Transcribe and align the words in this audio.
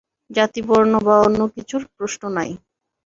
জাতি 0.31 0.61
বর্ণ 0.67 0.93
বা 1.05 1.15
অন্য 1.21 1.39
কিছুর 1.55 1.81
প্রশ্ন 1.95 2.21
নাই। 2.37 2.51